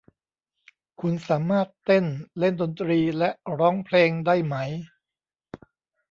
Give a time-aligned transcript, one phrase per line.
[1.01, 2.05] คุณสามารถเต้น
[2.39, 4.55] เล่นดนตรีและร้องเพลงได้ไหม?